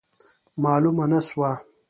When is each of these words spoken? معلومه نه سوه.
معلومه 0.63 1.05
نه 1.11 1.19
سوه. 1.27 1.51